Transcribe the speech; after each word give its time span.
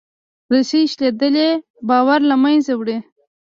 رسۍ 0.51 0.83
شلېدلې 0.91 1.49
باور 1.87 2.19
له 2.29 2.35
منځه 2.43 2.73
وړي. 2.79 2.97